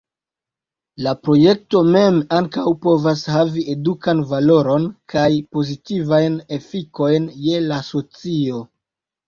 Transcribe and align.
La 1.07 1.11
projekto 1.25 1.81
mem 1.95 2.17
ankaŭ 2.37 2.63
povas 2.87 3.21
havi 3.35 3.67
edukan 3.75 4.25
valoron 4.33 4.89
kaj 5.15 5.29
pozitivajn 5.59 6.43
efikojn 6.61 7.31
je 7.47 7.65
la 7.71 7.81
socio. 7.95 8.67